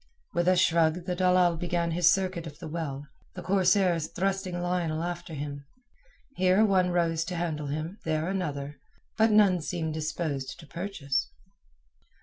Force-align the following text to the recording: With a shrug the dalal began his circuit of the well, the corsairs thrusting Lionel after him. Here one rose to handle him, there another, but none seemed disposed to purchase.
With 0.33 0.47
a 0.47 0.55
shrug 0.55 1.05
the 1.05 1.13
dalal 1.15 1.57
began 1.57 1.91
his 1.91 2.09
circuit 2.09 2.47
of 2.47 2.57
the 2.57 2.67
well, 2.67 3.05
the 3.35 3.43
corsairs 3.43 4.07
thrusting 4.07 4.59
Lionel 4.59 5.03
after 5.03 5.35
him. 5.35 5.63
Here 6.37 6.65
one 6.65 6.89
rose 6.89 7.23
to 7.25 7.35
handle 7.35 7.67
him, 7.67 7.99
there 8.03 8.27
another, 8.27 8.79
but 9.15 9.29
none 9.29 9.61
seemed 9.61 9.93
disposed 9.93 10.59
to 10.59 10.65
purchase. 10.65 11.29